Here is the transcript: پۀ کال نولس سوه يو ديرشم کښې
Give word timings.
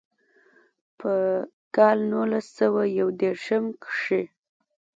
پۀ 0.99 1.11
کال 1.75 1.97
نولس 2.11 2.45
سوه 2.57 2.83
يو 2.99 3.07
ديرشم 3.19 3.65
کښې 3.83 4.21